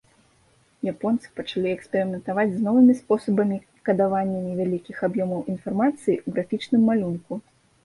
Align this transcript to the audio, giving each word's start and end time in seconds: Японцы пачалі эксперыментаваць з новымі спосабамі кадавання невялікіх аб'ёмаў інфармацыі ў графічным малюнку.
Японцы 0.91 1.27
пачалі 1.39 1.69
эксперыментаваць 1.77 2.47
з 2.55 2.63
новымі 2.69 2.93
спосабамі 3.03 3.57
кадавання 3.91 4.41
невялікіх 4.49 4.97
аб'ёмаў 5.11 5.47
інфармацыі 5.55 6.15
ў 6.19 6.41
графічным 6.41 6.81
малюнку. 6.93 7.33